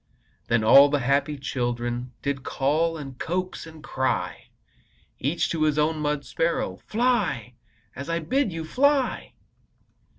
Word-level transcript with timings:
Then 0.47 0.63
all 0.63 0.89
the 0.89 1.01
happy 1.01 1.37
children 1.37 2.11
Did 2.23 2.41
call, 2.41 2.97
and 2.97 3.19
coax, 3.19 3.67
and 3.67 3.83
cry 3.83 4.47
Each 5.19 5.47
to 5.51 5.61
his 5.61 5.77
own 5.77 5.99
mud 5.99 6.25
sparrow: 6.25 6.77
"Fly, 6.87 7.53
as 7.95 8.09
I 8.09 8.17
bid 8.17 8.51
you! 8.51 8.65
Fly!" 8.65 9.33